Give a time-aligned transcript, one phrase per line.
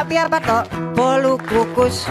[0.00, 0.64] bakpia patok
[0.96, 2.08] bolu kukus.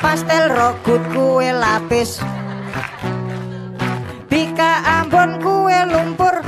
[0.00, 2.24] Pastel rogut kue lapis.
[4.32, 6.40] Bika Ambon kue lumpur.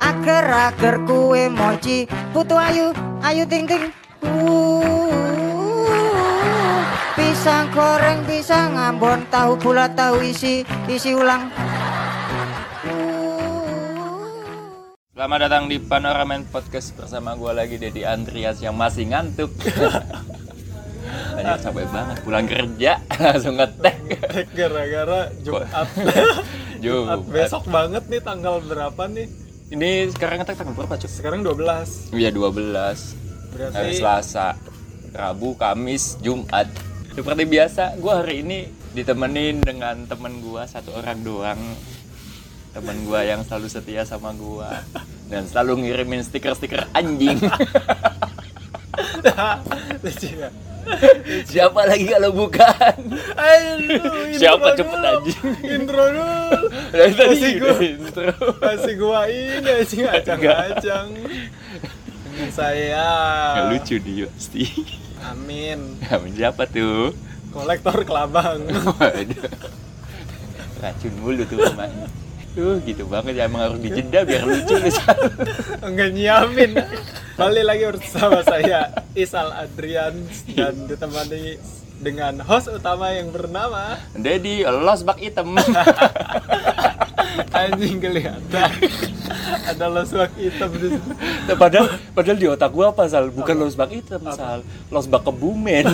[0.00, 2.08] Ager-ager kue mochi.
[2.32, 3.92] Putu ayu, ayu ting ting
[4.24, 5.12] Uh,
[7.12, 9.28] Pisang goreng, pisang Ambon.
[9.28, 11.52] Tahu bulat, tahu isi, isi ulang
[15.18, 19.50] Selamat datang di Panoramen Podcast bersama gue lagi Dedi Andreas yang masih ngantuk.
[21.34, 23.98] Anjir capek banget pulang kerja langsung ngetek.
[24.54, 25.90] gara-gara Jumat
[26.78, 29.26] Jumat besok banget nih tanggal berapa nih
[29.74, 31.10] Ini sekarang ngetek tanggal berapa, Cuk?
[31.10, 33.58] sekarang 12 Iya 12.
[33.58, 34.54] berarti Hari Selasa,
[35.10, 36.70] Rabu, Kamis, Jumat.
[37.10, 41.58] Seperti biasa, gue hari ini ditemenin dengan temen gue satu orang doang.
[42.78, 44.70] Temen gue yang selalu setia sama gue
[45.26, 47.42] dan selalu ngirimin stiker-stiker anjing.
[51.44, 52.96] Siapa lagi kalau bukan?
[54.32, 54.78] Siapa dulu.
[54.78, 55.42] cepet anjing?
[55.64, 56.56] intro dulu
[56.88, 58.30] Dari tadi Masih gua- intro.
[58.58, 61.08] masih gua ini anjing acang-acang
[62.24, 63.10] dengan saya
[63.52, 64.64] Nggak lucu dia pasti.
[65.20, 67.10] Amin Kamu siapa tuh?
[67.50, 69.50] kolektor kelabang Waduh.
[70.78, 72.06] Racun mulu tuh rumahnya.
[72.58, 75.14] Tuh gitu banget ya emang harus dijeda biar lucu lu Sal.
[75.78, 76.74] enggak nyiapin
[77.38, 80.26] balik lagi bersama saya Isal Adrian
[80.58, 81.54] dan ditemani
[82.02, 85.54] dengan host utama yang bernama Dedi los bak hitam.
[87.54, 88.70] anjing kelihatan
[89.68, 91.10] ada losbak hitam di situ.
[91.54, 93.30] padahal padahal di otak gua apa Sal?
[93.30, 94.66] Bukan los bak hitam Sal.
[94.90, 95.86] Los bak kebumen.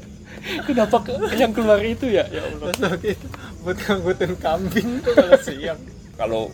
[0.70, 2.22] Kenapa ke, yang keluar itu ya?
[2.30, 2.70] Ya Allah.
[2.70, 3.26] losbak itu
[3.66, 5.80] buat ngangkutin kambing tuh kalau siang
[6.16, 6.50] kalau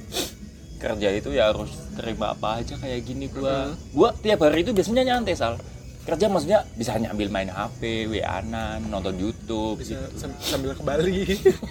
[0.83, 3.71] kerja itu ya harus terima apa aja kayak gini gua.
[3.95, 5.55] Gua tiap hari itu biasanya nyantai sal.
[6.03, 10.19] Kerja maksudnya bisa nyambil main HP, WA-an, nonton YouTube bisa gitu.
[10.19, 11.22] sam- sambil ke Bali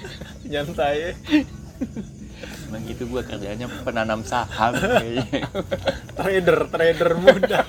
[0.52, 1.20] nyantai
[2.72, 5.44] Emang gitu gua kerjanya penanam saham kayaknya.
[6.18, 7.62] trader trader muda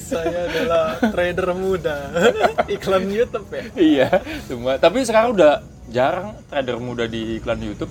[0.00, 2.12] saya adalah trader muda
[2.74, 4.08] iklan YouTube ya iya,
[4.44, 4.76] semua.
[4.76, 7.90] Tapi sekarang udah jarang trader muda di iklan YouTube.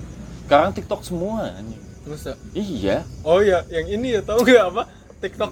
[0.49, 1.53] Sekarang TikTok semua.
[1.53, 1.77] anjing.
[2.01, 2.33] Masa?
[2.51, 3.05] Iya.
[3.21, 4.89] oh ya yang ini ya tahu nggak apa
[5.21, 5.51] TikTok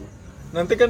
[0.49, 0.89] nanti kan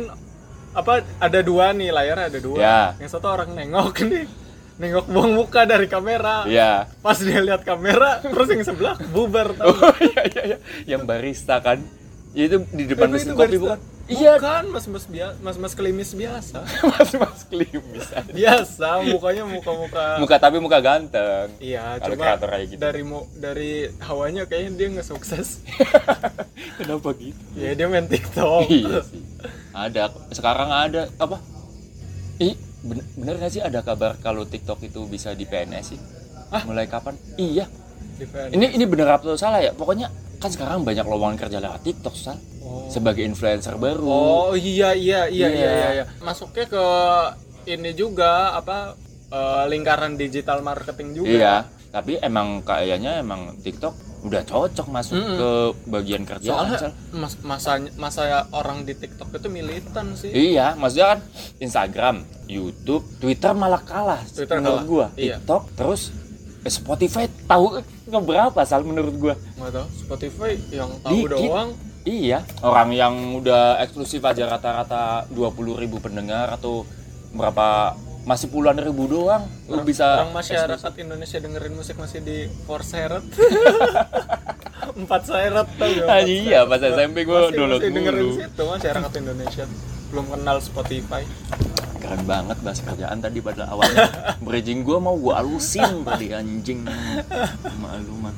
[0.72, 2.80] apa ada dua nih layar ada dua Ya.
[2.96, 4.32] yang satu orang nengok nih
[4.78, 6.88] nengok buang muka dari kamera Iya.
[6.98, 10.58] pas dia lihat kamera terus yang sebelah bubar tahu Oh iya iya iya.
[10.88, 11.84] Yang barista kan.
[12.32, 13.60] Itu di depan mesin kopi barista?
[13.76, 13.80] bukan?
[14.08, 16.64] Iya, Bukan, mas-mas biasa, mas-mas klimis biasa.
[16.96, 18.08] mas-mas klimis.
[18.32, 20.16] Biasa, mukanya muka-muka.
[20.24, 21.52] Muka tapi muka ganteng.
[21.60, 22.80] Iya, Kalau cuma kayak gitu.
[22.80, 25.60] dari mu, dari hawanya kayaknya dia nggak sukses.
[26.80, 27.36] Kenapa gitu?
[27.60, 28.72] ya dia main TikTok.
[28.72, 29.20] iya sih.
[29.76, 31.44] Ada sekarang ada apa?
[32.40, 32.56] Ih,
[32.88, 36.00] bener, bener gak sih ada kabar kalau TikTok itu bisa di PNS sih?
[36.56, 36.64] Hah?
[36.64, 37.20] Mulai kapan?
[37.36, 37.68] Iya.
[38.16, 38.24] Di.
[38.56, 39.76] Ini ini bener atau salah ya?
[39.76, 40.08] Pokoknya
[40.38, 42.38] kan sekarang banyak lowongan kerja lewat TikTok, Sal.
[42.62, 42.86] Oh.
[42.88, 44.04] Sebagai influencer baru.
[44.04, 45.70] Oh iya iya iya iya Iya.
[45.72, 45.90] iya.
[45.94, 46.06] iya.
[46.20, 46.86] Masuknya ke
[47.68, 48.94] ini juga apa
[49.28, 51.28] eh, lingkaran digital marketing juga.
[51.28, 51.56] Iya,
[51.90, 55.36] tapi emang kayaknya emang TikTok udah cocok masuk Mm-mm.
[55.36, 55.50] ke
[55.88, 56.54] bagian kerjaan.
[56.54, 56.94] Soalnya Sal.
[57.14, 60.32] mas, masa masa orang di TikTok itu militan sih.
[60.32, 61.20] Iya, maksudnya kan
[61.58, 62.16] Instagram,
[62.46, 65.08] YouTube, Twitter malah kalah Twitter menurut kalah, gua.
[65.16, 65.38] iya.
[65.38, 66.12] TikTok terus
[66.68, 69.36] eh, Spotify tahu nggak berapa sal menurut gua.
[69.56, 71.32] Nggak tahu Spotify yang tahu Dikit.
[71.32, 71.70] doang.
[72.04, 76.88] Iya, orang yang udah eksklusif aja rata-rata 20.000 ribu pendengar atau
[77.30, 82.80] berapa masih puluhan ribu doang lu bisa orang masyarakat Indonesia dengerin musik masih di four
[82.82, 83.24] seret
[85.00, 86.08] empat seret tau gak?
[86.08, 88.36] Ah, iya, pas SMP gua Masih- download masih dengerin mulu.
[88.38, 89.64] situ masyarakat Indonesia
[90.08, 91.24] belum kenal Spotify
[92.08, 94.08] keren banget bahas kerjaan tadi pada awalnya.
[94.48, 96.88] Bridging gua mau gua alusin tadi anjing.
[97.84, 98.36] Malu mah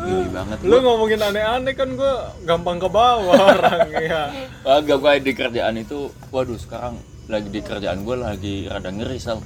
[0.00, 0.80] gini banget lu gua.
[0.86, 2.14] ngomongin aneh-aneh kan gue
[2.48, 4.32] gampang ke bawah orang ya
[4.64, 6.94] agak gua di kerjaan itu waduh sekarang
[7.26, 9.42] lagi di kerjaan gua lagi rada ngeri sal.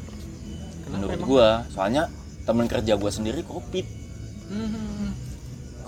[0.93, 2.13] Menurut gua soalnya
[2.45, 4.05] teman kerja gua sendiri covid
[4.45, 5.17] Hmm.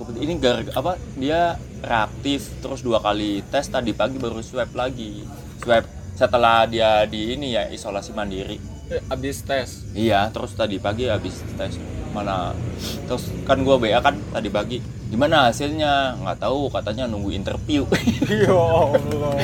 [0.00, 5.21] covid ini gara apa dia reaktif terus dua kali tes tadi pagi baru swab lagi.
[5.61, 5.85] Swab
[6.17, 8.57] setelah dia di ini ya isolasi mandiri.
[8.89, 9.85] Eh, abis tes.
[9.93, 11.77] Iya, terus tadi pagi habis tes.
[12.17, 12.57] Mana
[13.05, 14.79] terus kan gua WA kan tadi pagi.
[15.07, 16.19] Gimana hasilnya?
[16.19, 17.87] Nggak tahu katanya nunggu interview.
[18.27, 19.37] Ya Allah.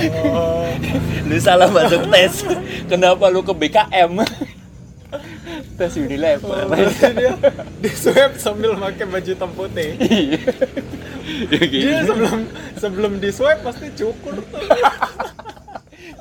[1.29, 2.43] Lu salah masuk tes.
[2.91, 4.13] Kenapa lu ke BKM
[5.77, 7.37] tes Unilever Berarti dia
[7.83, 9.91] di swab sambil pakai baju hitam putih.
[10.01, 10.41] iya.
[11.53, 12.41] Ya Dia sebelum
[12.81, 14.63] sebelum di swab pasti cukur tuh.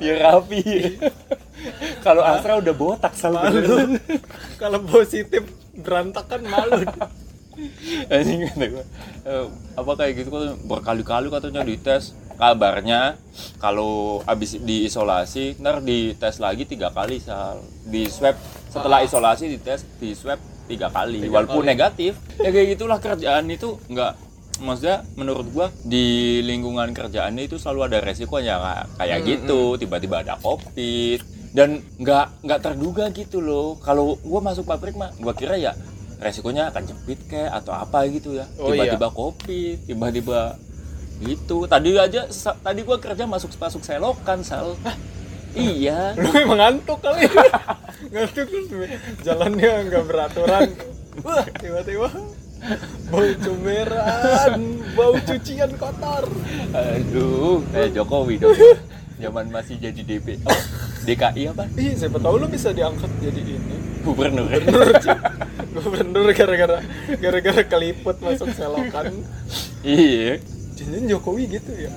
[0.01, 0.61] Biar rapi
[2.01, 3.97] kalau Asra udah botak sama Malu.
[4.57, 5.45] Kalau positif
[5.77, 6.81] berantakan malu.
[8.09, 8.85] anjing kata gua.
[9.27, 9.45] "Eh,
[9.77, 12.17] apa kayak gitu kan berkali-kali katanya dites.
[12.41, 13.21] Kabarnya
[13.61, 17.61] kalau habis diisolasi ntar dites lagi tiga kali sal.
[17.85, 18.33] Di swab
[18.73, 21.21] setelah isolasi dites di swab tiga kali.
[21.29, 21.71] Tiga walaupun kali.
[21.77, 23.77] negatif ya kayak gitulah kerjaan itu.
[23.85, 24.30] Nggak
[24.61, 26.05] maksudnya menurut gua di
[26.39, 31.19] lingkungan kerjaannya itu selalu ada resikonya kayak- kayak gitu tiba-tiba ada covid.
[31.51, 33.75] Dan nggak nggak terduga gitu loh.
[33.77, 35.73] Kalau gua masuk pabrik mah gua kira ya
[36.17, 38.45] resikonya akan jepit kayak atau apa gitu ya.
[38.55, 38.95] Oh, iya.
[38.95, 40.55] tiba-tiba kopi tiba-tiba
[41.19, 41.65] gitu.
[41.65, 44.77] Tadi aja sa- tadi gua kerja masuk masuk selokan sal.
[45.51, 46.13] Iya.
[46.21, 47.27] Lu emang ngantuk kali.
[48.15, 48.47] ngantuk
[49.19, 50.69] jalannya nggak beraturan.
[51.27, 52.07] Wah, tiba-tiba
[53.09, 54.61] bau cumeran,
[54.93, 56.25] bau cucian kotor.
[56.71, 58.55] aduh kayak Jokowi dong
[59.21, 60.61] zaman masih jadi DP oh,
[61.05, 63.75] DKI apa Ih, siapa tahu lu bisa diangkat jadi ini.
[64.01, 64.97] gubernur Gubernur.
[65.71, 66.77] Gubernur gara-gara
[67.21, 69.13] gara-gara keliput masuk selokan.
[69.85, 70.41] iya
[70.73, 71.93] Jangan Jokowi gitu ya.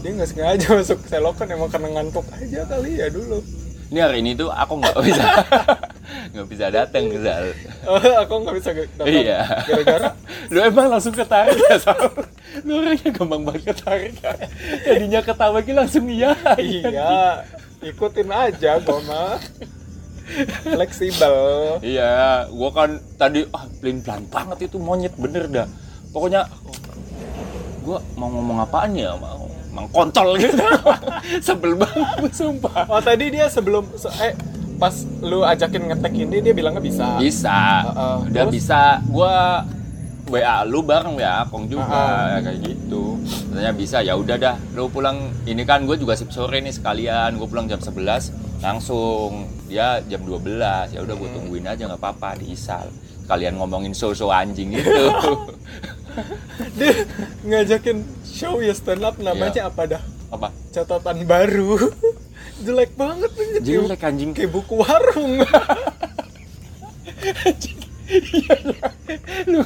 [0.00, 3.44] Dia nggak sengaja masuk selokan emang karena ngantuk aja kali ya dulu.
[3.86, 5.22] Ini hari ini tuh aku nggak bisa
[6.34, 7.46] nggak bisa datang sal
[7.86, 9.06] Oh, aku nggak bisa datang.
[9.06, 9.46] Iya.
[9.62, 10.08] Gara-gara
[10.52, 11.94] lu emang langsung ketarik ya Sal?
[12.66, 14.32] lu orangnya gampang banget ketarik ya
[14.82, 17.46] tadinya ketawa gitu langsung iya iya,
[17.78, 19.38] ikutin aja gua mah.
[20.66, 21.36] Fleksibel.
[21.78, 25.68] Iya, gua kan tadi ah pelin pelan banget itu monyet bener dah.
[26.10, 26.42] Pokoknya
[27.86, 29.45] gua mau ngomong apaan ya, mau
[29.76, 30.56] mang kontol gitu.
[31.46, 32.88] Sebel banget sumpah.
[32.88, 34.32] Oh, tadi dia sebelum se- eh
[34.76, 37.16] pas lu ajakin ngetek ini dia bilangnya bisa.
[37.16, 38.16] Bisa, Heeh.
[38.28, 38.52] udah Terus?
[38.54, 38.80] bisa.
[39.06, 39.60] Gua
[40.26, 42.24] WA lu bareng ya, Kong juga Heeh.
[42.26, 43.04] ya, kayak gitu.
[43.46, 44.56] Katanya bisa, ya udah dah.
[44.72, 47.36] Lu pulang ini kan gue juga sip sore nih sekalian.
[47.36, 49.46] Gue pulang jam 11 langsung.
[49.66, 50.90] Dia jam 12.
[50.90, 52.90] Ya udah gue tungguin aja nggak apa-apa di Isal.
[53.26, 54.90] Kalian ngomongin show-show anjing gitu.
[56.78, 56.92] Dia
[57.42, 59.70] ngajakin show ya stand up namanya Iya.
[59.70, 60.02] apa dah?
[60.26, 60.48] apa?
[60.70, 61.78] Catatan baru.
[62.64, 63.60] Jelek banget nih.
[63.62, 64.32] Jelek anjing.
[64.32, 65.40] Kayak buku warung.
[69.46, 69.60] Lu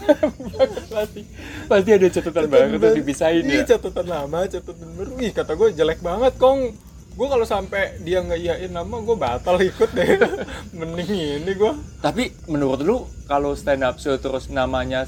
[0.88, 1.22] pasti
[1.68, 3.76] pasti ada catatan baru tuh dipisahin Iya, ya.
[3.76, 5.12] catatan lama, catatan baru.
[5.20, 6.72] Ih, kata gue jelek banget, Kong.
[7.20, 10.16] Gue kalau sampai dia ngeiyain nama, gue batal ikut deh.
[10.80, 11.72] Mending ini gue.
[12.00, 15.04] Tapi menurut lu kalau stand up show terus namanya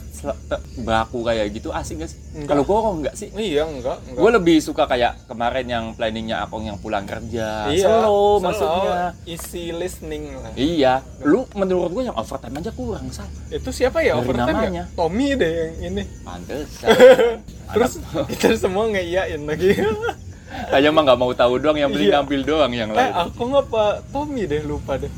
[0.84, 2.20] baku kayak gitu asik gak sih?
[2.44, 3.32] Kalau gua kok enggak sih?
[3.32, 4.20] Iya, enggak, enggak.
[4.20, 7.72] Gue lebih suka kayak kemarin yang planningnya Akong yang pulang kerja.
[7.72, 9.16] iya, slow slow, maksudnya.
[9.24, 10.52] Easy listening lah.
[10.52, 13.24] Iya, lu menurut gue yang overtime aja kurang sal.
[13.48, 14.84] Itu siapa ya Dari overtime namanya.
[14.84, 14.94] ya?
[15.00, 16.04] Tommy deh yang ini.
[16.20, 16.68] Pantes.
[17.72, 17.92] Terus
[18.36, 19.80] kita semua ngeiyain lagi.
[20.68, 22.12] Kayak mah nggak mau tahu doang yang beli Iya.
[22.18, 23.12] ngambil doang yang eh, lain.
[23.14, 25.12] aku ngapa Tommy deh lupa deh.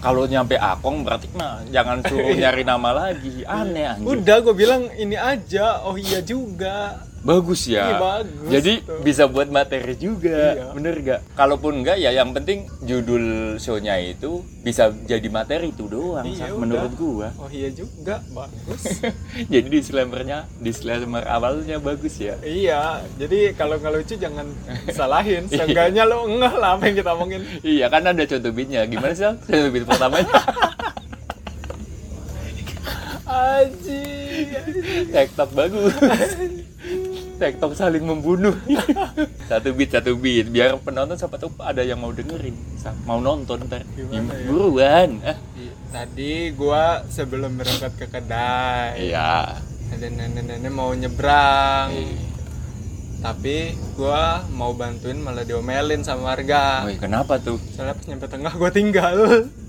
[0.00, 3.44] Kalau nyampe Akong berarti mah jangan suruh nyari nama lagi.
[3.44, 4.08] Aneh anjir.
[4.08, 5.84] Udah gue bilang ini aja.
[5.84, 7.04] Oh iya juga.
[7.20, 7.84] Bagus ya.
[7.84, 8.48] Iya, bagus.
[8.48, 9.04] Jadi Tuh.
[9.04, 10.56] bisa buat materi juga.
[10.56, 10.72] Iya.
[10.72, 11.20] Bener gak?
[11.36, 13.24] Kalaupun enggak ya yang penting judul
[13.56, 17.28] show-nya itu bisa jadi materi itu doang Iya, menurut gua.
[17.36, 19.04] Oh iya juga, bagus.
[19.52, 22.40] jadi disclaimernya, disclaimer awalnya bagus ya.
[22.40, 24.48] iya, jadi kalau nggak lucu jangan
[24.96, 25.44] salahin.
[25.46, 25.68] Iya.
[25.68, 27.44] Seenggaknya lo ngeh lah apa yang kita omongin.
[27.60, 28.88] Iya kan ada contoh beatnya.
[28.88, 29.28] Gimana sih?
[29.28, 30.40] Contoh beat pertamanya
[33.30, 34.02] Aji.
[35.12, 35.94] TikTok bagus.
[37.40, 38.52] TikTok saling membunuh.
[39.50, 42.52] satu beat satu beat biar penonton siapa tahu ada yang mau dengerin,
[43.08, 43.82] mau nonton ntar.
[43.96, 44.44] Gimana ya?
[44.44, 45.10] Buruan.
[45.24, 45.38] Ah.
[45.90, 49.58] Tadi gua sebelum berangkat ke kedai, Iya.
[49.90, 51.90] ada nenek-nenek mau nyebrang.
[51.90, 52.28] Iya.
[53.20, 56.86] Tapi gua mau bantuin malah diomelin sama warga.
[56.86, 57.58] Woi, kenapa tuh?
[57.74, 59.16] Soalnya pas nyampe tengah gua tinggal.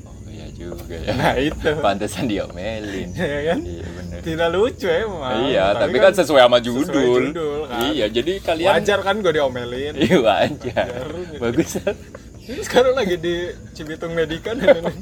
[0.06, 1.12] Oh iya juga ya.
[1.16, 1.70] Nah itu.
[1.80, 3.12] Pantesan diomelin.
[3.18, 3.60] Ya kan?
[3.66, 4.01] Iya.
[4.22, 5.50] Tidak lucu emang.
[5.50, 6.86] Iya, tapi kan sesuai sama judul.
[6.86, 7.82] sesuai judul, kan.
[7.90, 9.94] Iya, jadi kalian Wajar kan gua diomelin.
[9.98, 10.88] Iya wajar.
[10.88, 11.40] Wajar.
[11.42, 11.82] Bagus.
[11.82, 11.96] Sal.
[12.42, 13.36] Ini sekarang lagi di
[13.74, 14.94] Cibitung nenek-nenek.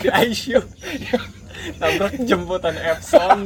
[0.00, 0.60] di ICU.
[1.80, 3.40] Tabrak jemputan Epson.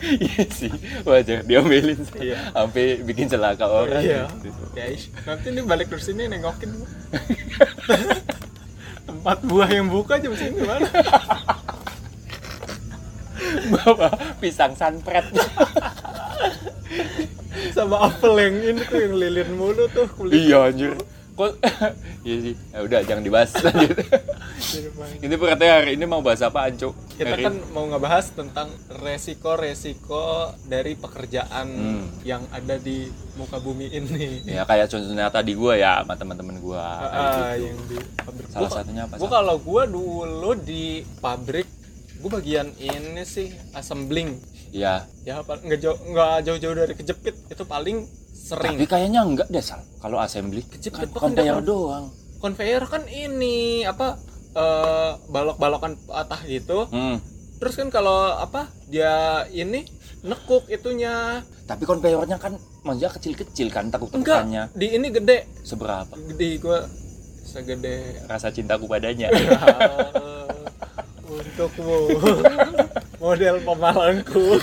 [0.00, 0.72] Iya sih,
[1.04, 2.32] wajar diomelin sih.
[2.32, 2.48] Iya.
[2.56, 4.00] Sampai bikin celaka orang.
[4.00, 4.24] Iya.
[4.40, 4.62] gitu.
[4.72, 5.08] ICU.
[5.28, 6.72] Nanti ini balik terus sini nengokin.
[9.08, 10.88] Tempat buah yang buka jam sini mana?
[13.68, 15.26] Bawa pisang sanpret.
[17.72, 20.36] Sama apel yang ini tuh yang lilin mulu tuh kulit.
[20.38, 20.92] iya anjir.
[21.36, 21.52] kok
[22.24, 23.92] iya sih ya udah jangan dibahas lanjut
[25.20, 30.24] ini berarti hari ini mau bahas apa Anco kita Hari- kan mau ngebahas tentang resiko-resiko
[30.64, 32.08] dari pekerjaan Hmm.
[32.24, 33.04] yang ada di
[33.36, 34.48] muka bumi ini.
[34.48, 38.48] ya kayak contohnya tadi gue ya sama teman-teman gue Ah, yang di pabrik.
[38.48, 40.84] Salah Gua- satunya apa, Gua kalau gua dulu di
[41.20, 41.68] pabrik,
[42.26, 44.34] gua bagian ini sih assembling.
[44.68, 48.74] ya Ya apa nggak jauh nggak jauh-jauh dari kejepit itu paling sering.
[48.74, 53.82] tapi kayaknya enggak deh Sal kalau assembly Kejepit kan kan conveyor doang Conveyor kan ini
[53.82, 54.18] apa
[54.52, 56.86] eh, balok-balokan patah gitu.
[56.86, 57.22] hmm.
[57.56, 59.14] Terus kan kalau apa dia
[59.48, 59.86] ini
[60.20, 61.40] nekuk itunya.
[61.64, 65.38] tapi conveyornya kan maksudnya kecil-kecil kan takut Enggak, tekannya di ini gede.
[65.62, 66.84] seberapa Gede gua
[67.42, 69.30] segede rasa cintaku padanya
[71.36, 71.98] untukmu
[73.22, 74.56] model pemalangku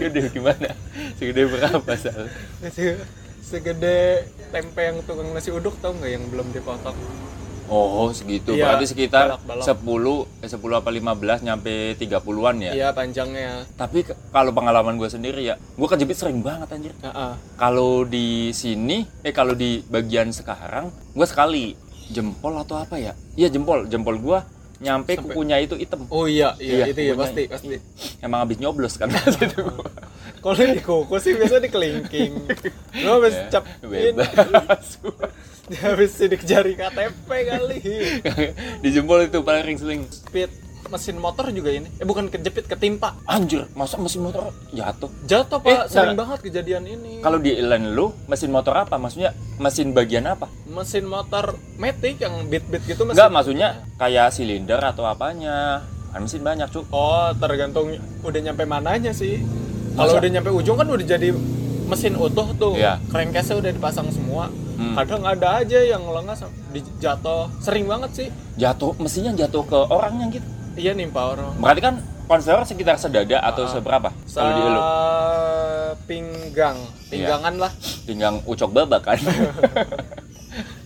[0.00, 0.70] gede gimana
[1.16, 2.26] segede berapa Sal
[2.66, 3.00] Se-
[3.40, 6.96] segede tempe yang tukang nasi uduk tau nggak yang belum dipotong
[7.68, 10.24] Oh segitu, Iya, berarti sekitar balak-balak.
[10.40, 12.72] 10, eh, 10 apa 15 nyampe 30-an ya?
[12.72, 16.96] iya panjangnya Tapi kalau pengalaman gue sendiri ya, gue kejepit sering banget anjir.
[16.96, 17.32] Heeh.
[17.60, 21.76] Kalau di sini, eh kalau di bagian sekarang, gue sekali
[22.08, 23.12] jempol atau apa ya?
[23.34, 24.40] Iya jempol, jempol gue
[24.78, 26.06] nyampe Sampai- kukunya itu hitam.
[26.06, 27.76] oh iya iya, Iya, itu ya pasti pasti
[28.18, 29.58] Emang habis nyoblos kan situ.
[30.38, 32.32] kalau di kuku sih biasa di kelingking
[33.02, 33.64] lo habis Ya, cap
[35.68, 37.78] habis sidik jari KTP kali
[38.82, 40.06] di jempol itu paling sering.
[40.08, 40.48] speed
[40.88, 45.10] mesin motor juga ini eh bukan kejepit ketimpa Anjir, masa mesin motor jatuh?
[45.24, 46.24] jatuh Eh, pak sering nah.
[46.24, 48.96] banget kejadian ini Kalau di inline lu, mesin motor apa?
[48.96, 50.48] Maksudnya mesin bagian apa?
[50.68, 53.68] mesin motor matic yang beat beat gitu mesin Enggak, maksudnya
[53.98, 55.82] kayak silinder atau apanya.
[56.08, 56.88] Kan mesin banyak, Cuk.
[56.88, 57.92] Oh, tergantung
[58.24, 59.42] udah nyampe mananya sih.
[59.98, 61.34] Kalau udah nyampe ujung kan udah jadi
[61.88, 62.76] mesin utuh tuh.
[62.78, 63.02] Iya.
[63.10, 64.48] Crankcase udah dipasang semua.
[64.78, 64.94] Hmm.
[64.94, 66.46] Kadang ada aja yang lengas
[67.02, 67.50] jatuh.
[67.58, 68.28] Sering banget sih.
[68.54, 70.46] Jatuh, mesinnya jatuh ke orangnya gitu.
[70.78, 71.58] Iya nimpa orang.
[71.58, 71.94] Berarti kan
[72.24, 73.70] konveyor sekitar sedada atau Ah.
[73.70, 74.08] seberapa?
[74.24, 74.62] Sa Kalau di
[76.06, 76.78] pinggang,
[77.10, 77.72] pinggangan lah.
[78.06, 79.18] pinggang ucok babak kan.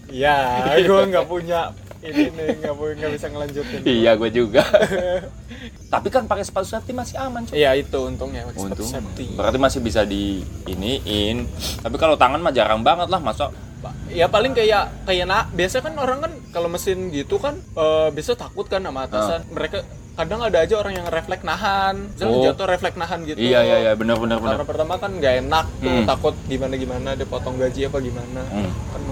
[0.09, 0.35] Iya,
[0.89, 1.71] gua nggak punya
[2.03, 3.81] ini nih, nggak punya nggak bisa ngelanjutin.
[3.85, 4.67] iya, gue juga.
[5.93, 7.55] Tapi kan pakai sepatu safety masih aman, Cuk.
[7.55, 8.91] Iya itu untungnya pakai sepatu Untung.
[8.91, 9.25] safety.
[9.33, 11.47] Berarti masih bisa di iniin.
[11.79, 13.53] Tapi kalau tangan mah jarang banget lah, masa
[14.13, 18.37] Ya paling kayak kayak nak biasa kan orang kan kalau mesin gitu kan eh, biasa
[18.37, 19.41] takut kan sama atasan.
[19.49, 19.79] Mereka
[20.13, 22.45] kadang ada aja orang yang refleks nahan, Misalnya Oh.
[22.45, 23.41] jatuh refleks nahan gitu.
[23.41, 24.61] Iya, iya, iya, benar benar benar.
[24.61, 26.05] Karena pertama kan nggak enak tuh, Hmm.
[26.05, 28.41] takut gimana gimana dipotong gaji apa gimana.
[28.53, 28.69] Hmm.
[28.93, 29.03] Kan.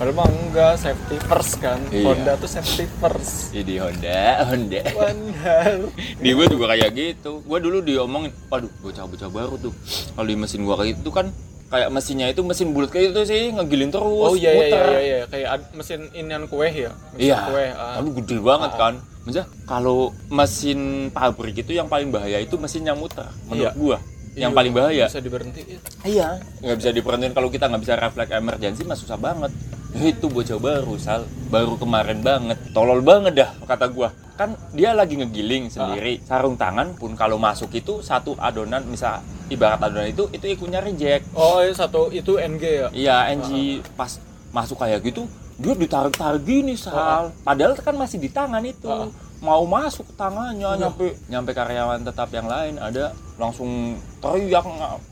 [0.00, 1.76] Padahal mah enggak safety first kan.
[1.92, 2.08] Iya.
[2.08, 3.52] Honda tuh safety first.
[3.52, 4.80] Jadi Honda, Honda.
[4.82, 5.72] Benar.
[6.24, 9.72] di gue juga kayak gitu gue dulu diomongin waduh bocah-bocah baru tuh
[10.12, 11.32] kalau di mesin gue kayak itu kan
[11.70, 14.84] kayak mesinnya itu mesin bulat kayak itu sih ngegiling terus Oh iya iya iya muter.
[14.84, 15.20] iya, iya.
[15.24, 16.90] kayak ad- mesin inian kue ya.
[17.14, 17.66] Mesin iya kue.
[17.70, 17.94] ah.
[17.96, 18.78] tapi gede banget Ah.
[18.80, 19.98] kan maksudnya kalau
[20.28, 23.72] mesin pabrik itu yang paling bahaya itu mesin yang muter menurut Iya.
[23.72, 23.98] gua
[24.32, 25.78] yang Iya, paling bahaya Bisa diberhentiin.
[26.04, 26.28] iya
[26.60, 29.50] nggak bisa diperhatiin kalau kita nggak bisa refleks emergency mah susah banget
[29.98, 31.26] itu bocah baru sal.
[31.50, 32.58] Baru kemarin banget.
[32.70, 34.14] Tolol banget dah kata gua.
[34.38, 36.22] Kan dia lagi ngegiling sendiri.
[36.24, 39.20] Sarung tangan pun kalau masuk itu satu adonan misal
[39.50, 41.26] ibarat adonan itu itu ikunya reject.
[41.34, 42.88] Oh, iya, satu itu NG ya.
[42.94, 44.16] iya NG pas
[44.54, 45.26] masuk kayak gitu
[45.60, 47.36] dia ditarik-tarik gini sal.
[47.44, 48.88] Padahal kan masih di tangan itu.
[48.88, 49.10] Ah.
[49.40, 51.16] mau masuk tangannya nyampe.
[51.32, 54.68] Nyampe karyawan tetap yang lain ada langsung teriak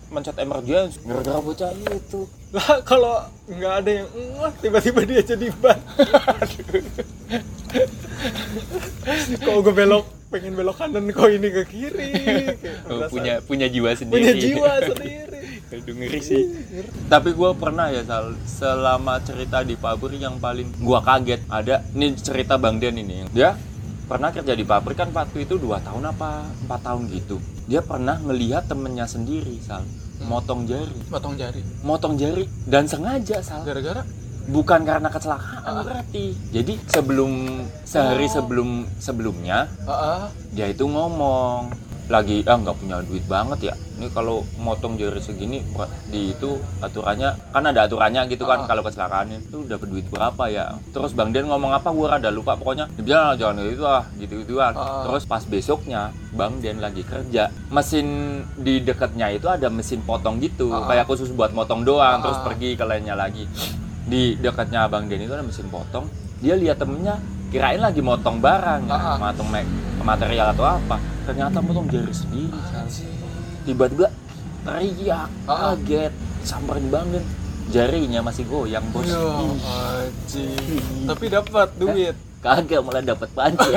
[0.09, 4.09] mencet emergency gara-gara bocah itu Lah kalau nggak ada yang
[4.41, 5.77] wah tiba-tiba dia jadi ban.
[9.45, 12.12] kok gue belok pengen belok kanan kok ini ke kiri.
[12.88, 15.41] Oh, punya punya jiwa sendiri punya jiwa sendiri.
[15.77, 16.43] Aduh ngeri sih
[17.12, 22.17] tapi gue pernah ya Sal selama cerita di pabrik yang paling gua kaget ada ini
[22.17, 23.61] cerita Bang Den ini dia
[24.09, 27.37] pernah kerja di pabrik kan waktu itu dua tahun apa empat tahun gitu.
[27.69, 29.85] Dia pernah ngelihat temennya sendiri Sal.
[30.25, 30.99] Motong jari.
[31.12, 31.61] Potong jari.
[31.85, 33.62] motong jari dan sengaja Sal.
[33.69, 34.03] Gara-gara?
[34.49, 36.33] Bukan karena kecelakaan berarti.
[36.49, 38.33] Jadi sebelum sehari Oh.
[38.41, 41.69] sebelum sebelumnya ah, dia itu ngomong
[42.09, 45.61] lagi ah nggak punya duit banget ya ini kalau motong jari segini
[46.07, 46.50] di itu
[46.81, 48.67] aturannya kan ada aturannya gitu kan Ah.
[48.67, 52.55] kalau kecelakaan itu dapat duit berapa ya terus bang Den ngomong apa gue rada lupa
[52.55, 55.05] pokoknya dia "Ah, jangan gitu ah gitu gituan Ah.
[55.05, 58.07] terus pas besoknya bang Den lagi kerja mesin
[58.57, 60.88] di dekatnya itu ada mesin potong gitu Ah.
[60.88, 62.45] kayak khusus buat motong doang terus Ah.
[62.45, 63.45] pergi ke lainnya lagi
[64.05, 68.83] di dekatnya bang Den itu ada mesin potong dia lihat temennya kirain lagi motong barang
[68.85, 69.17] ya, Ah.
[69.17, 69.49] motong
[70.00, 72.85] material atau apa ternyata motong jari sendiri Sal.
[73.62, 74.09] tiba-tiba
[74.62, 75.73] teriak Ah.
[75.73, 77.25] kaget samperin banget
[77.69, 81.05] jarinya masih goyang bos Ya, anjing.
[81.05, 82.17] Tapi dapat duit.
[82.38, 83.75] kagak malah dapat pancen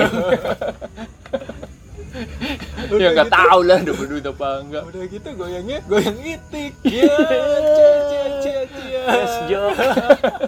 [2.88, 6.72] Udah ya nggak gitu- tahu lah dapat duit apa enggak Udah gitu goyangnya goyang itik.
[6.86, 9.02] Ya, cia cia cia cia.
[9.10, 9.34] yes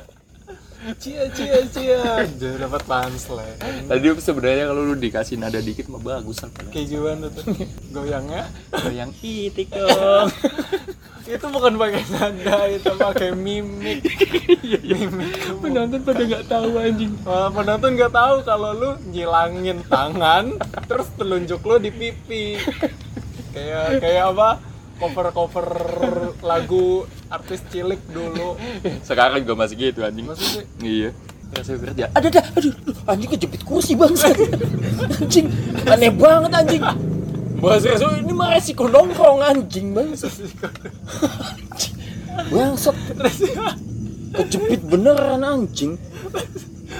[1.03, 2.23] Cia cia cia.
[2.39, 3.91] Jadi dapat punchline.
[3.91, 6.39] tadi sebenarnya kalau lu dikasih nada dikit mah bagus
[6.71, 7.43] Kayak gimana tuh
[7.91, 8.47] goyangnya?
[8.71, 10.31] goyang itik dong
[11.27, 13.99] Itu bukan pakai nada, itu pakai mimik.
[14.63, 15.59] Mimik.
[15.59, 20.55] penonton pada nggak tahu anjing penonton nggak tahu kalau lu nyilangin tangan,
[20.87, 22.59] terus telunjuk lu di pipi.
[23.51, 24.72] Kayak kayak apa?
[25.03, 25.67] Cover-cover
[26.39, 28.55] lagu artis cilik dulu.
[29.03, 31.11] sekarang juga masih gitu anjing Maksudnya iya
[31.53, 32.09] Rasa kerja.
[32.17, 34.33] Ada dah, aduh, aduh, anjing kejepit kursi bangsa.
[35.21, 35.53] anjing,
[35.85, 36.81] aneh banget anjing.
[37.61, 40.33] Bahasa resiko ini mah resiko nongkrong anjing bangsa.
[40.33, 41.93] Anjing.
[42.49, 42.97] Bangsat.
[44.33, 46.01] Kejepit beneran anjing.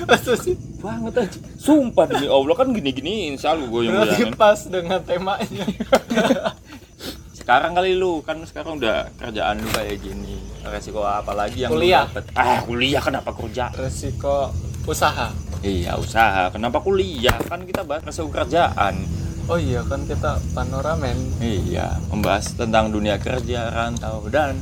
[0.05, 0.53] Masa sih?
[0.77, 1.43] Banget anjing.
[1.57, 5.65] Sumpah demi Allah kan gini-gini insya Allah gue yang pas dengan temanya.
[7.43, 10.39] Sekarang kali lu kan sekarang udah kerjaan lu kayak gini.
[10.63, 12.07] Resiko apa lagi yang lu Kuliah.
[12.07, 12.23] dapet?
[12.33, 13.67] Ah, kuliah kenapa kerja?
[13.75, 14.47] Resiko
[14.88, 15.27] usaha.
[15.59, 16.47] Iya, usaha.
[16.47, 17.35] Kenapa kuliah?
[17.43, 18.95] Kan kita bahas resiko kerjaan.
[19.43, 24.55] Oh iya kan kita panoramen Iya, membahas tentang dunia kerja, rantau dan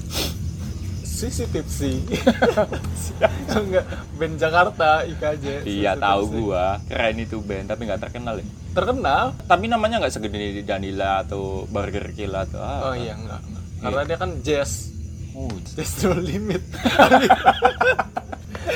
[1.22, 2.02] sisi tipsi.
[3.54, 3.86] Enggak
[4.18, 5.70] band Jakarta IKJ.
[5.70, 6.38] iya tahu Tipsi.
[6.42, 8.46] gua keren itu band tapi nggak terkenal ya.
[8.74, 9.38] Terkenal?
[9.46, 12.90] Tapi namanya nggak segede Danila atau Burger Kill atau apa.
[12.90, 13.38] Oh iya enggak.
[13.46, 13.64] enggak.
[13.86, 14.90] Karena dia kan jazz.
[15.38, 15.48] Oh,
[15.78, 16.60] Jazz no limit.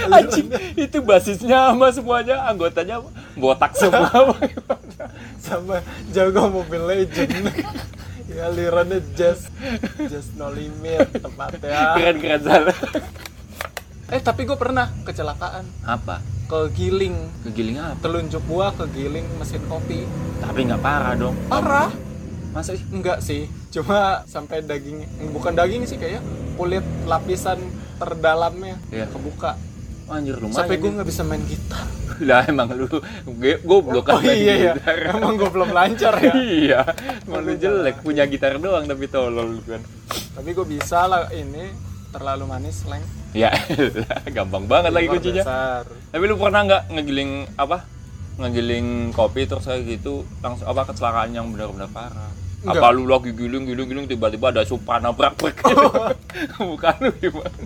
[0.06, 0.48] anjing
[0.78, 3.02] itu basisnya sama semuanya anggotanya
[3.36, 4.38] botak semua.
[5.46, 5.82] sama
[6.14, 7.50] jago mobil legend
[8.36, 9.48] ya alirannya jazz
[10.04, 12.76] jazz no limit tepatnya keren keren salah.
[14.08, 16.20] eh tapi gue pernah kecelakaan Apa?
[16.46, 17.96] kegiling Kegiling apa?
[18.02, 20.04] telunjuk gua kegiling mesin kopi
[20.38, 21.34] Tapi nggak parah dong.
[21.48, 21.90] parah
[22.52, 22.84] Masa sih?
[22.88, 26.20] enggak sih cuma sampai daging bukan daging sih kayak
[26.54, 27.60] kulit lapisan
[27.96, 29.08] terdalamnya Iya.
[29.08, 29.56] kebuka
[30.06, 30.54] Anjir lumayan.
[30.56, 30.96] sampai gue nih.
[30.96, 31.86] nggak bisa main gitar
[32.22, 32.88] lah emang lu
[33.28, 34.96] gue goblok oh main iya ya gitar.
[35.14, 36.82] emang gue belum lancar ya iya,
[37.26, 39.82] emang lu jelek punya gitar doang tapi tolol kan.
[40.32, 41.74] tapi gue bisa lah ini
[42.10, 43.04] terlalu manis leng
[43.36, 43.52] Ya,
[44.32, 45.44] gampang banget lagi Luar kuncinya.
[45.44, 45.84] dasar.
[46.08, 47.84] Tapi lu pernah nggak ngegiling apa?
[48.40, 52.32] Ngegiling kopi terus kayak gitu langsung apa kecelakaan yang benar-benar parah?
[52.64, 52.80] Enggak.
[52.80, 55.60] Apa lu lagi giling giling giling tiba-tiba ada supana brak brak
[56.64, 57.60] Bukan lu gimana?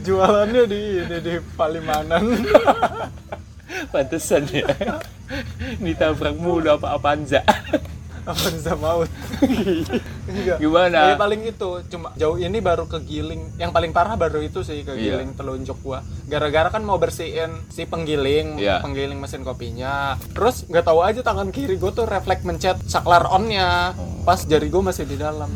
[0.00, 2.24] Jualannya di ini di Palimanan
[3.86, 4.68] Pantesan ya.
[5.76, 7.42] Ditabrak mulu apa Avanza.
[8.24, 9.04] apa bisa maut
[10.24, 10.56] Enggak.
[10.56, 11.12] Gimana?
[11.12, 15.28] Ya, paling itu cuma jauh ini baru kegiling yang paling parah baru itu sih kegiling
[15.28, 15.36] Iya.
[15.36, 18.80] telunjuk gua gara-gara kan mau bersihin si penggiling Iya.
[18.80, 23.92] penggiling mesin kopinya terus nggak tahu aja tangan kiri gua tuh refleks mencet saklar onnya
[23.92, 24.24] Oh.
[24.24, 25.52] pas jari gua masih di dalam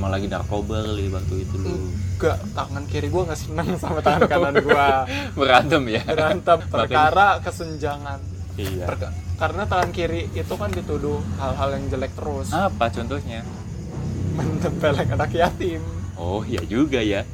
[0.00, 1.76] Emang lagi narkoba kali waktu itu lu.
[2.16, 5.04] enggak tangan kiri gua nggak seneng sama tangan kanan gua
[5.36, 6.00] Berantem ya.
[6.02, 8.16] berantem perkara kesenjangan
[8.56, 8.84] Iya.
[8.86, 13.44] Perka- karena tangan kiri itu kan dituduh hal-hal yang jelek terus Apa contohnya?
[14.30, 15.84] mentempeleng anak yatim
[16.20, 17.24] Oh iya juga ya.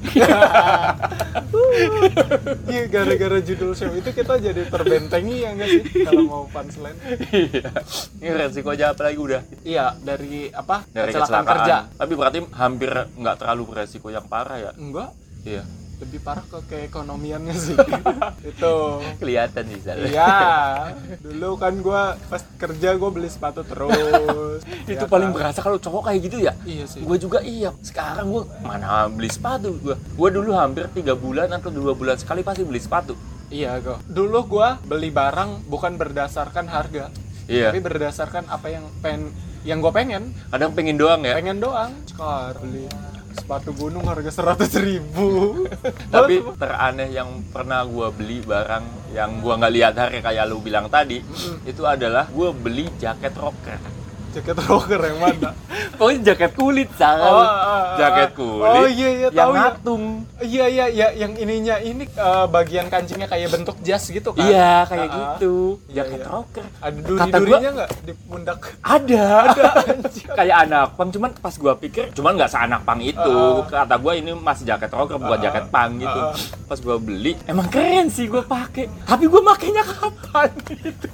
[2.67, 6.97] Iya gara-gara judul show itu kita jadi terbentengi ya nggak sih kalau mau punchline
[7.29, 7.71] Iya.
[8.17, 9.43] Ini resiko aja apa lagi udah?
[9.63, 11.61] iya dari apa Dari kecelakaan kecelakaan.
[11.61, 14.71] kerja Tapi berarti hampir nggak terlalu beresiko yang parah ya?
[14.75, 15.11] enggak
[15.43, 15.63] Iya.
[15.97, 17.73] Lebih parah ke keekonomiannya sih
[18.51, 18.75] itu
[19.17, 25.31] Kelihatan sih iya dulu kan gua pas kerja gua beli sepatu terus Itu ya paling
[25.31, 25.37] kan?
[25.37, 26.53] berasa kalau cowok kayak gitu ya?
[26.63, 27.75] iya sih Gue juga iya.
[27.81, 29.97] Sekarang gue mana beli sepatu gue.
[29.97, 33.17] Gue dulu hampir tiga bulan atau dua bulan sekali pasti beli sepatu.
[33.47, 37.09] iya gua dulu gua beli barang bukan berdasarkan harga
[37.47, 37.71] Iya.
[37.71, 39.31] tapi berdasarkan apa yang pen
[39.63, 41.35] yang gue pengen Kadang pengen doang ya.
[41.35, 42.91] pengen doang sekarang beli
[43.37, 45.69] sepatu gunung harga seratus ribu
[46.09, 50.89] Tapi teraneh yang pernah gue beli barang yang gue nggak lihat harga kayak lu bilang
[50.89, 51.21] tadi,
[51.65, 53.96] itu adalah gue beli jaket rocker.
[54.37, 55.51] Jaket rocker yang mana
[55.97, 57.17] Pokoknya jaket kulit, Sal.
[57.17, 58.69] Oh, ah, jaket kulit.
[58.69, 59.61] Oh, iya, iya, yang tahu ya.
[59.65, 60.05] ngatung.
[60.45, 64.85] iya iya iya yang ininya ini eh, bagian kancingnya kayak bentuk jas gitu kan Iya,
[64.85, 65.17] kayak ah.
[65.17, 65.81] gitu.
[65.89, 66.27] Iya, Jaket iya.
[66.29, 66.65] rocker.
[66.77, 69.65] ada duri-durinya nggak di pundak Ada, ada.
[70.39, 73.33] kayak anak pang, cuman pas gua pikir, cuman nggak seanak pang itu.
[73.65, 73.85] Ah.
[73.85, 76.21] Kata gua ini masih jaket rocker, bukan Ah, jaket pang gitu.
[76.21, 76.37] ah.
[76.67, 78.85] Pas gua beli, emang keren sih gua pakai.
[79.03, 81.09] Tapi gua makainya kapan gitu.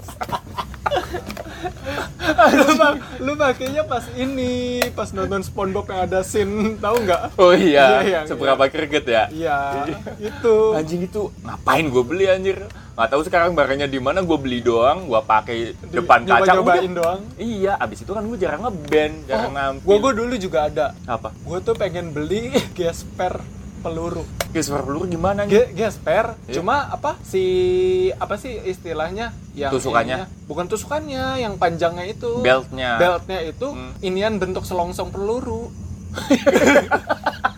[2.53, 4.53] Lu, mak- lu makanya pas ini
[4.91, 9.25] pas nonton SpongeBob yang ada scene tahu nggak Oh iya, Iya, iya, seberapa greget ya?
[9.29, 9.59] iya
[10.29, 12.59] itu Anjing itu ngapain gue beli anjir?
[12.93, 15.57] Nggak tahu sekarang barangnya di mana gue beli doang, gue pakai
[15.89, 16.95] depan kaca nyoba-nyobain udah.
[16.95, 19.83] doang Iya, abis itu kan gue jarang ngeband, jarang nampil.
[19.83, 21.33] gue gue dulu juga ada apa?
[21.33, 23.41] gue tuh pengen beli gesper
[23.83, 25.51] peluru Guys, peluru gimana nih?
[25.51, 26.55] Ge- gesper Iya.
[26.57, 27.43] cuma apa si
[28.15, 30.23] apa sih istilahnya yang Tusukannya?
[30.23, 32.97] ininya- bukan tusukannya yang panjangnya itu Beltnya.
[32.97, 33.91] beltnya itu Hmm.
[34.01, 35.69] inian bentuk selongsong peluru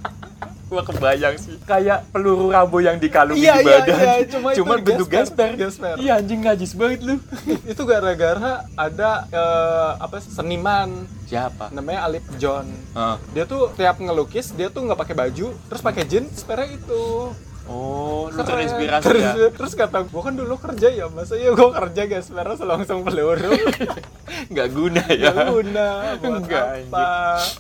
[0.74, 1.54] Gua kebayang sih.
[1.62, 3.94] Kayak peluru Rambo yang dikalungin Iya, di iya, badan.
[3.94, 5.50] iya, cuma itu Cuman bentuk gesper.
[5.96, 7.14] Iya anjing ngajis banget lu.
[7.70, 10.90] itu gara-gara ada eh, apa sih, seniman
[11.24, 11.70] Siapa?
[11.70, 13.16] namanya Alip John Ah.
[13.30, 17.32] dia tuh tiap ngelukis dia tuh nggak pakai baju terus pakai jeans sepeda itu
[17.64, 19.48] Oh, lu terinspirasi terus, ya?
[19.48, 23.56] terus kata gue kan dulu kerja ya masa ya gue kerja guys sepeda selongsong peluru
[24.52, 25.32] Nggak guna ya?
[25.32, 25.86] Gak guna
[26.20, 27.08] buat Enggak, apa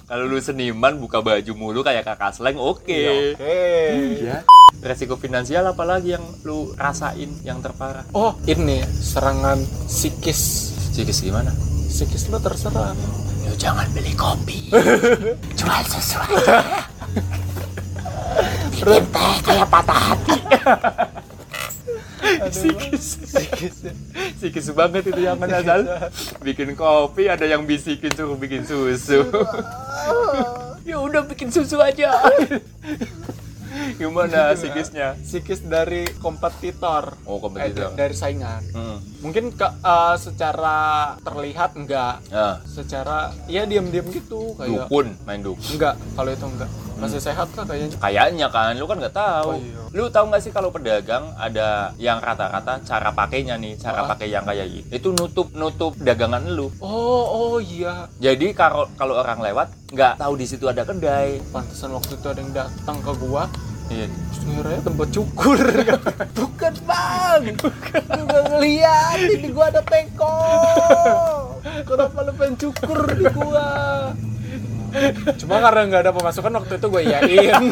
[0.04, 2.84] Kalau lu seniman buka baju mulu kayak kakak sleng, oke.
[2.84, 3.60] Iya, oke
[4.20, 4.36] Iya.
[4.84, 8.04] Resiko finansial apalagi yang lu rasain yang terparah?
[8.12, 9.56] oh ini serangan
[9.88, 10.40] psikis
[10.92, 11.48] Cikis gimana?
[11.88, 12.92] psikis lo terserang
[13.44, 14.68] Lu jangan beli kopi.
[15.58, 16.20] Jual susu
[18.70, 20.36] Bikin teh kayak patah hati.
[22.50, 23.06] psikis
[23.84, 23.92] ya.
[24.34, 25.80] Sikis banget itu yang asal.
[26.40, 29.24] Bikin kopi ada yang bisikin suruh bikin susu.
[30.88, 32.12] ya udah bikin susu aja.
[33.74, 35.18] Gimana sikisnya?
[35.18, 37.90] psikis dari kompetitor Oh, kompetitor.
[37.90, 39.02] Eh, dari saingan Hmm.
[39.18, 40.78] mungkin ke, eh, secara
[41.18, 45.74] terlihat enggak Ya, secara ya diam-diam gitu kayak dukun, main dukun.
[45.74, 49.48] enggak kalau itu enggak masih sehat kan kayaknya Kayaknya kan, lu kan nggak tahu.
[49.48, 49.82] Oh, iya.
[49.92, 54.08] Lu tahu nggak sih kalau pedagang ada yang rata-rata cara pakainya nih, cara Ah.
[54.08, 54.86] pakai yang kayak gitu.
[54.90, 56.70] Itu nutup nutup dagangan lu.
[56.78, 61.38] oh oh iya Jadi kalau kalau orang lewat nggak tahu di situ ada kedai.
[61.48, 63.46] pantesan waktu itu ada yang datang ke gua
[63.84, 64.08] Iya.
[64.40, 65.60] ngiranya tempat cukur
[66.38, 67.68] bukan bang lu
[68.24, 70.40] gak ngeliat ini gua ada teko
[71.88, 73.68] kenapa lu pengen cukur di gua
[75.36, 77.62] cuma karena nggak ada pemasukan waktu itu gue iyain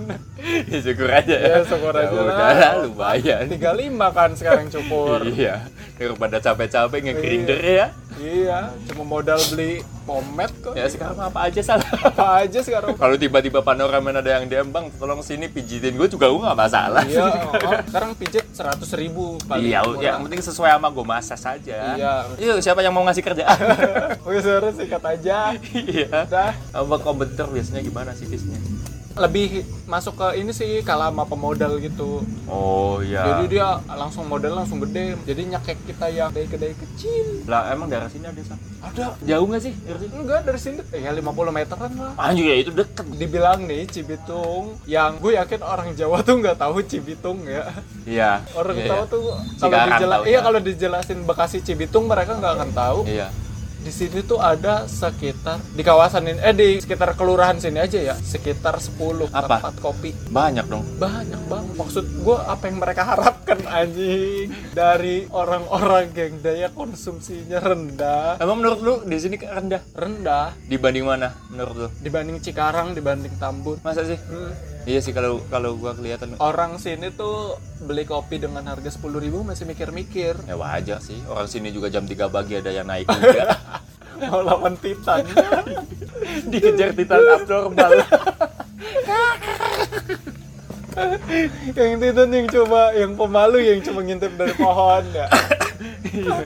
[0.70, 1.48] ya syukur aja ya.
[1.48, 2.22] Ya, syukur aja Ya lah.
[2.24, 3.44] udah lah, lumayan.
[3.50, 3.58] 35
[4.12, 5.66] kan sekarang cukur Iya.
[5.96, 7.86] Daripada capek-capek nge-grinder ya.
[8.18, 11.82] Iya cuma modal beli pomade kok Ya sekarang apa aja salah.
[11.82, 16.26] apa aja sekarang Kalau tiba-tiba panorama ada yang DM bang, tolong sini pijitin gue juga
[16.26, 17.02] gue nggak masalah.
[17.02, 17.50] iya oh,
[17.82, 19.98] sekarang pijit 100 ribu paling Iya, murah.
[20.00, 21.78] yang penting sesuai sama gue masa saja.
[21.92, 22.12] Iya.
[22.38, 23.58] Yuk, siapa yang mau ngasih kerjaan?
[24.24, 25.38] Oke, sekarang sikat aja.
[25.74, 26.22] iya.
[26.22, 26.54] Udah.
[26.70, 28.62] Sama kompetitor biasanya gimana sikisnya?
[29.16, 32.20] Lebih masuk ke ini sih kalah sama pemodal gitu.
[32.44, 33.24] Oh iya.
[33.24, 35.16] Jadi dia langsung modal langsung gede.
[35.24, 37.26] Jadi nyekek kita yang kedai-kedai kecil.
[37.46, 38.52] lah emang daerah sini ada sih?
[38.82, 39.16] Ada.
[39.22, 40.12] Jauh nggak sih dari sini?
[40.20, 42.12] Enggak dari sini ya 50 meteran lah.
[42.20, 43.06] Anjir ya itu deket.
[43.16, 47.64] Dibilang nih Cibitung yang gue yakin orang Jawa tuh nggak tahu Cibitung ya.
[48.04, 48.44] Iya.
[48.52, 49.12] Orang iya, tahu iya.
[49.12, 50.28] tuh kalau Cikarang dijela taunya.
[50.28, 53.00] iya kalau dijelasin Bekasi Cibitung mereka nggak akan tahu.
[53.08, 53.28] Iya.
[53.86, 58.18] Di sini tuh ada sekitar di kawasan ini eh di sekitar kelurahan sini aja ya,
[58.18, 59.62] sekitar 10 Apa?
[59.62, 60.10] tempat kopi.
[60.26, 60.82] Banyak dong.
[60.98, 61.74] Banyak banget.
[61.78, 68.42] Maksud gue apa yang mereka harapkan anjing dari orang-orang yang daya konsumsinya rendah.
[68.42, 71.88] Emang menurut lu di sini rendah Rendah dibanding mana menurut lu?
[72.02, 73.78] dibanding Cikarang, dibanding Tambun.
[73.86, 74.18] Masa sih?
[74.18, 74.75] Hmm.
[74.86, 79.42] Iya sih kalau kalau gua kelihatan Orang sini tuh beli kopi dengan harga 10.000 ribu
[79.42, 81.18] masih mikir-mikir ya wajar sih.
[81.26, 83.58] Orang sini juga jam 3 pagi ada yang naik juga.
[84.30, 85.26] mau lawan Titan.
[86.50, 87.92] Dikejar titan abnormal.
[91.76, 95.26] yang Titan yang coba yang pemalu yang cuma ngintip dari pohon ya.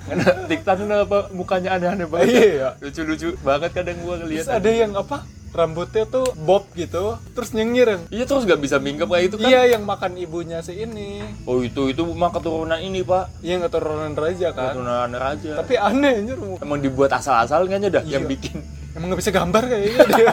[0.03, 2.27] Karena titan apa mukanya aneh-aneh banget.
[2.35, 2.69] Iya.
[2.83, 4.49] Lucu-lucu banget kadang gua ngeliat.
[4.51, 5.23] ada yang apa?
[5.51, 7.99] Rambutnya tuh bob gitu, terus nyengir.
[8.09, 9.51] Iya terus nggak bisa mingkem kayak itu kan?
[9.51, 11.27] Iya yang makan ibunya si ini.
[11.43, 13.43] Oh itu itu mah keturunan ini pak.
[13.43, 14.73] Iya keturunan raja kan.
[14.73, 15.51] Keturunan raja.
[15.59, 16.39] Tapi aneh anjir.
[16.63, 18.31] Emang dibuat asal-asal nggak dah yang Iya.
[18.31, 18.80] bikin.
[18.91, 20.33] Emang nggak bisa gambar kayaknya dia.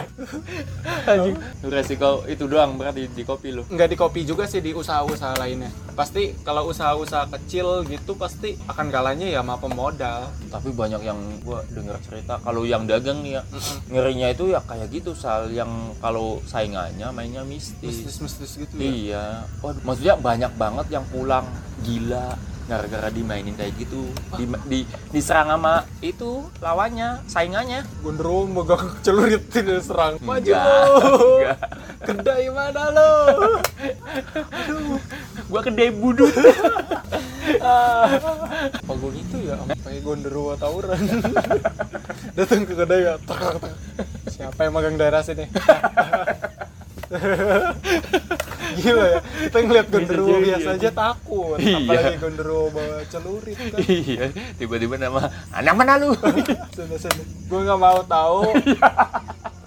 [1.06, 1.36] Anjing.
[1.62, 3.62] Resiko itu doang berarti di kopi lu.
[3.70, 5.70] Nggak di kopi juga sih di usaha-usaha lainnya.
[5.94, 10.26] Pasti kalau usaha-usaha kecil gitu pasti akan kalahnya ya sama pemodal.
[10.50, 13.42] Tapi banyak yang gua dengar cerita kalau yang dagang nih ya
[13.88, 18.02] ngerinya itu ya kayak gitu sal yang kalau saingannya mainnya mistis.
[18.02, 18.90] Mistis-mistis gitu ya.
[18.90, 19.24] Iya.
[19.62, 21.46] Waduh, maksudnya banyak banget yang pulang
[21.86, 22.34] gila
[22.68, 24.12] gara-gara dimainin kayak gitu.
[24.36, 24.78] Di, di
[25.10, 27.80] diserang sama itu lawannya, saingannya.
[28.04, 30.20] Gondrong megang celurit tidak serang.
[30.20, 30.78] Maju lo.
[32.04, 33.10] Kedai mana lo?
[35.48, 36.30] Gua kedai budut.
[37.58, 41.00] apa gue gitu ya sampai gondoruo tawuran
[42.36, 43.72] datang ke kedai ya tak, tak, tak.
[44.28, 45.48] siapa yang magang daerah sini
[48.78, 49.20] gila ya.
[49.50, 51.58] Kita ngeliat gondoruo biasa aja takut.
[51.58, 51.76] Iya.
[51.82, 53.78] apalagi gondoruo bawa celurit kan.
[53.82, 54.24] Iya.
[54.56, 56.14] Tiba-tiba nama anak mana lu?
[56.72, 58.54] Sana sana gue nggak mau tahu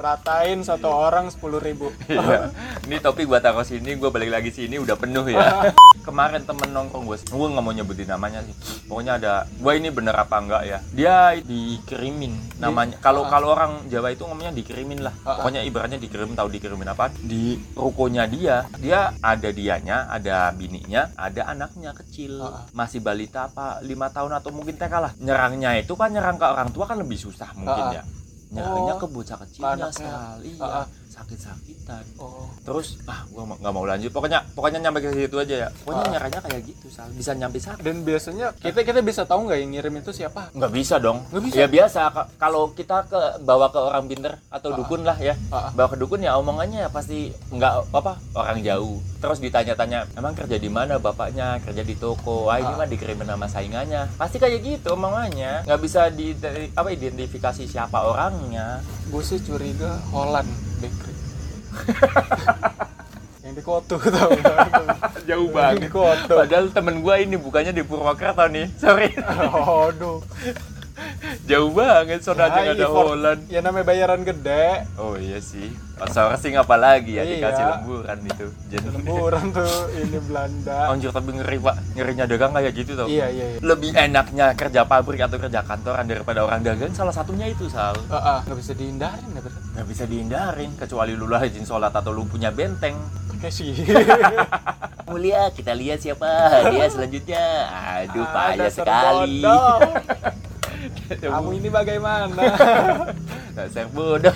[0.01, 2.49] ratain satu orang sepuluh ribu Iya.
[2.83, 5.71] Ini topik gua taruh sini, gua balik lagi sini udah penuh ya.
[6.07, 8.55] Kemarin temen nongkrong gua, gua nggak mau nyebutin namanya sih.
[8.85, 10.77] Pokoknya ada, gua ini bener apa enggak ya?
[10.91, 12.97] Dia dikirimin namanya.
[12.99, 15.13] Kalau kalau orang Jawa itu ngomongnya dikirimin lah.
[15.21, 15.35] Ah, ah.
[15.39, 17.13] Pokoknya ibaratnya dikirim tahu dikirimin apa?
[17.13, 22.63] Di rukonya dia, dia ada dianya, ada bininya, ada anaknya kecil, Ah, ah.
[22.73, 25.11] masih balita apa lima tahun atau mungkin TK lah.
[25.17, 27.97] Nyerangnya itu kan nyerang ke orang tua kan lebih susah mungkin Ah, ah.
[28.01, 28.03] ya.
[28.51, 29.37] Nyerangnya Oh, ke bocah
[29.87, 30.11] anaknya.
[30.11, 30.83] sekali, ya.
[31.11, 32.03] Sakit-sakitan.
[32.17, 32.47] Oh.
[32.61, 34.09] Terus ah gua nggak mau lanjut.
[34.09, 35.69] Pokoknya pokoknya nyampe ke situ aja ya.
[35.77, 36.11] Pokoknya Ah.
[36.15, 37.07] nyaranya kayak gitu sal.
[37.11, 37.81] Bisa nyampe sakit.
[37.81, 40.49] Dan biasanya kita kita bisa tahu nggak yang ngirim itu siapa?
[40.51, 41.23] Nggak bisa dong.
[41.29, 41.55] Nggak bisa?
[41.57, 44.75] ya biasa Ka- kalau kita ke bawa ke orang pinter atau Ah.
[44.75, 45.35] dukun lah ya.
[45.49, 48.97] Ah, bawa ke dukun ya omongannya pasti nggak apa orang jauh.
[49.19, 51.59] Terus ditanya-tanya emang kerja di mana bapaknya?
[51.61, 52.47] Kerja di toko?
[52.47, 52.77] Ah ini Ah.
[52.77, 54.07] mah dikirimin nama saingannya.
[54.15, 55.65] Pasti kayak gitu omongannya.
[55.65, 56.33] Nggak bisa di
[56.71, 58.79] apa identifikasi siapa orangnya.
[59.07, 60.47] Gue sih curiga Holland
[60.81, 61.13] Bakery.
[63.45, 64.31] Yang di Kotu tau.
[65.29, 68.73] Jauh yang di Kotu padahal temen gua ini bukannya di Purwokerto nih.
[68.79, 69.13] Sorry.
[69.91, 70.25] Aduh
[71.43, 72.87] jauh banget soalnya Ya, ada.
[72.87, 75.69] Holland ya namanya bayaran gede Oh iya sih.
[75.95, 77.37] Outsourcing apalagi ya Iya.
[77.37, 78.47] dikasih lemburan itu.
[78.67, 83.05] Jadi lemburan tuh ini Belanda Anjir tapi ngeri pak, ngerinya dagang kayak gitu tau.
[83.05, 87.45] iya iya iya Lebih enaknya kerja pabrik atau kerja kantoran daripada orang dagang salah satunya
[87.45, 87.93] itu sal.
[88.09, 92.09] Ah, ah, nggak bisa dihindarin ya betul Nggak bisa dihindarin kecuali lu rajin sholat atau
[92.09, 92.97] lu punya benteng.
[93.43, 93.73] sih
[95.09, 96.29] Mulia kita lihat siapa
[96.69, 97.45] dia selanjutnya.
[97.99, 99.41] Aduh payah sekali.
[101.19, 102.43] kamu ini bagaimana?
[103.57, 104.31] Dasar bodoh.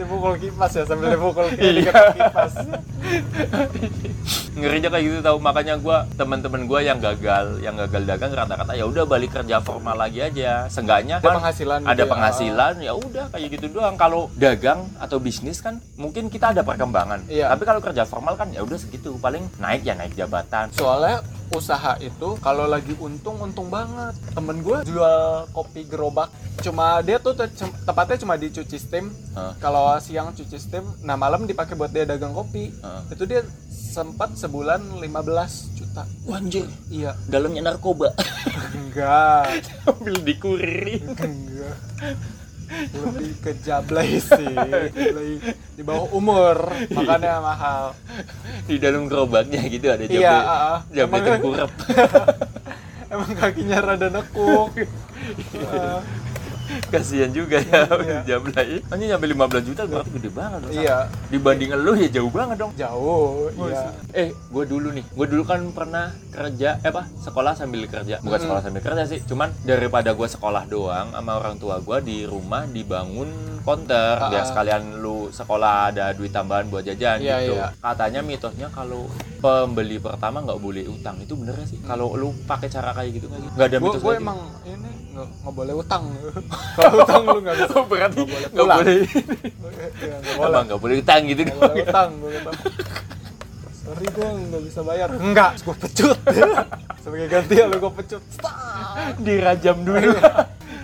[0.00, 1.92] dipukul kipas ya sambil dipukul Iya.
[2.16, 2.56] kipas.
[4.56, 8.88] Ngerinya kayak gitu tahu makanya gua teman-teman gua yang gagal yang gagal dagang rata-rata ya
[8.88, 10.64] udah balik kerja formal lagi aja.
[10.72, 14.00] Seenggaknya ada kan penghasilan ada gitu penghasilan ya udah kayak gitu doang.
[14.00, 17.28] Kalau dagang atau bisnis kan mungkin kita ada perkembangan.
[17.28, 17.52] Iya.
[17.52, 19.20] tapi kalau kerja formal kan ya udah segitu.
[19.20, 20.72] Paling naik ya naik jabatan.
[20.72, 24.14] Soalnya usaha itu kalau lagi untung untung banget.
[24.34, 26.30] Temen gue jual kopi gerobak.
[26.62, 27.50] Cuma dia tuh te-
[27.86, 29.10] tepatnya cuma dicuci steam.
[29.30, 29.54] Hah.
[29.62, 32.74] kalau siang cuci steam nah malam dipakai buat dia dagang kopi.
[32.82, 33.06] Hah.
[33.10, 36.06] itu dia sempat sebulan 15 juta.
[36.26, 37.18] Wanjir, iya.
[37.26, 38.14] Dalamnya narkoba.
[38.74, 39.66] Enggak.
[39.90, 41.02] Ambil dikurir.
[41.18, 41.76] Enggak
[42.94, 44.54] lebih ke jablay sih.
[44.94, 45.42] Jablay
[45.74, 46.70] di bawah umur.
[46.94, 47.84] Makanya mahal.
[48.64, 50.78] Di dalam gerobaknya gitu ada iya ah, ah.
[50.94, 51.70] jabe Emang- tengkurap.
[53.12, 54.70] Emang kakinya rada nekuk.
[55.66, 56.00] Ah.
[56.92, 58.18] kasihan juga ya Iya.
[58.28, 62.72] jablay ini nyampe 15 juta berarti gede banget iya dibanding lu ya jauh banget dong
[62.74, 67.86] jauh iya Eh, gue dulu nih, gue dulu kan pernah kerja, eh apa, sekolah sambil
[67.86, 68.18] kerja.
[68.18, 72.18] Bukan sekolah sambil kerja sih, cuman daripada gue sekolah doang sama orang tua gue di
[72.26, 73.30] rumah dibangun
[73.62, 74.48] konter, Ah, biar ah.
[74.50, 77.54] sekalian lu sekolah ada duit tambahan buat jajan Iya, gitu.
[77.54, 77.66] iya.
[77.78, 79.06] Katanya mitosnya kalau
[79.38, 81.78] pembeli pertama nggak boleh utang, itu bener sih?
[81.80, 83.62] Kalau lu pakai cara kayak gitu nggak?
[83.62, 86.04] Ada mitos gue kayak emang ini nggak boleh utang.
[86.78, 87.72] Kalau utang lu nggak bisa?
[87.74, 88.94] Oh, berarti Nggak boleh nggak boleh,
[90.00, 90.60] Iya, nggak boleh.
[90.64, 91.40] nggak boleh utang gitu.
[91.42, 92.52] Nggak boleh utang gue kata
[93.80, 95.08] sorry gue nggak bisa bayar.
[95.18, 96.18] Enggak gue pecut.
[97.02, 98.22] Sebagai gantian lu gue pecut.
[99.18, 100.14] Dirajam dulu.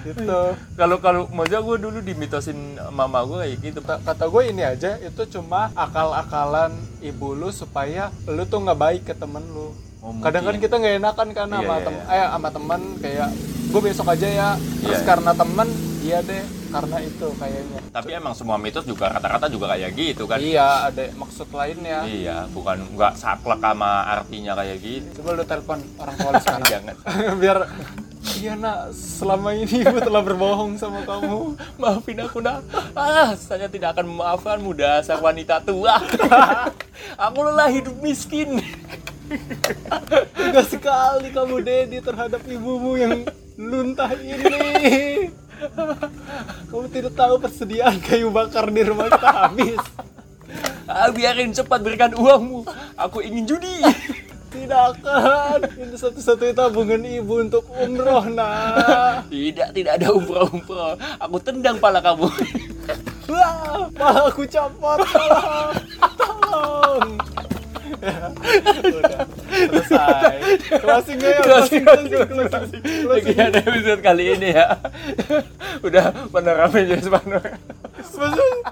[0.02, 0.40] gitu.
[0.74, 2.58] Kalau kalau maksudnya gue dulu dimitosin
[2.90, 3.78] mama gue kayak gitu.
[3.78, 9.02] kata, kata gue ini aja itu cuma akal-akalan ibu lu supaya lu tuh nggak baik
[9.06, 9.70] ke temen lu.
[10.02, 12.14] Oh, kadang kan kita nggak enakan kan Iya, sama iya, tem iya.
[12.14, 13.28] eh sama teman kayak
[13.76, 14.48] gue besok aja ya
[14.80, 15.04] terus Iya.
[15.04, 15.68] karena temen
[16.00, 20.40] iya deh karena itu kayaknya Tapi emang semua mitos juga rata-rata juga kayak gitu kan?
[20.40, 25.08] iya ada maksud lainnya Iya, bukan nggak saklek sama artinya kayak gitu.
[25.20, 26.94] coba lu telepon orang tua sekarang Jangan.
[27.42, 27.58] biar
[28.34, 32.64] iya nak selama ini ibu telah berbohong sama kamu Maafin aku nak.
[32.92, 36.00] Ah, saya tidak akan memaafkanmu dasar wanita tua.
[37.18, 38.56] aku lelah hidup miskin.
[40.32, 43.24] Tegas sekali kamu Dedi terhadap ibumu yang
[43.56, 45.28] luntah ini.
[46.68, 49.80] Kamu tidak tahu persediaan kayu bakar di rumah kita habis.
[50.86, 52.62] Ah, biarin cepat berikan uangmu.
[52.94, 53.82] Aku ingin judi.
[54.52, 55.58] Tidak akan.
[55.74, 59.20] Ini satu-satunya tabungan ibu untuk umroh, nah.
[59.26, 60.96] Tidak, tidak ada umroh-umroh.
[61.20, 62.28] Aku tendang pala kamu.
[63.26, 65.02] Wah, malah aku copot.
[65.02, 65.74] Tolong.
[66.14, 67.08] Tolong.
[67.86, 69.24] Udah.
[69.46, 70.34] Selesai.
[70.80, 72.82] Closing ya, Closing, closing, closing, closing, closing.
[73.06, 73.36] closing.
[73.56, 74.78] Episode kali ini ya.
[75.80, 77.56] Udah panorama jadi panorama.
[77.96, 78.64] Maksud-